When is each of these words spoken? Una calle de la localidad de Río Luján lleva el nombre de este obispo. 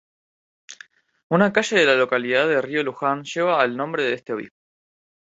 Una 1.29 1.51
calle 1.53 1.77
de 1.77 1.85
la 1.85 1.93
localidad 1.93 2.47
de 2.47 2.59
Río 2.59 2.81
Luján 2.81 3.21
lleva 3.23 3.63
el 3.63 3.77
nombre 3.77 4.01
de 4.03 4.13
este 4.15 4.33
obispo. 4.33 4.57